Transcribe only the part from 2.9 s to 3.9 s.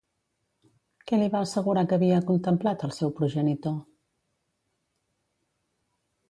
seu progenitor?